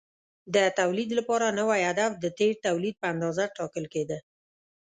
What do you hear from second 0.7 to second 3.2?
تولید لپاره نوی هدف د تېر تولید په